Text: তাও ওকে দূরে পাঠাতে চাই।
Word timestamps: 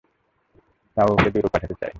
তাও 0.97 1.09
ওকে 1.13 1.29
দূরে 1.33 1.49
পাঠাতে 1.53 1.75
চাই। 1.75 1.89